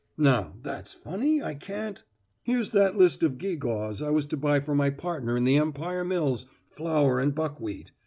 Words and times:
Now, 0.17 0.53
that's 0.63 0.95
funny 0.95 1.43
I 1.43 1.53
can't 1.53 2.03
here's 2.41 2.71
that 2.71 2.95
list 2.97 3.21
of 3.21 3.37
geegaws 3.37 4.01
I 4.01 4.09
was 4.09 4.25
to 4.25 4.35
buy 4.35 4.59
for 4.59 4.73
my 4.73 4.89
partner 4.89 5.37
in 5.37 5.43
the 5.43 5.57
Empire 5.57 6.03
Mills, 6.03 6.47
flour 6.71 7.19
and 7.19 7.35
buckwheat. 7.35 7.91